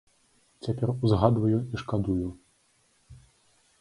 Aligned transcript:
Цяпер 0.67 0.93
узгадваю 1.03 1.53
і 1.59 1.75
шкадую. 1.85 2.27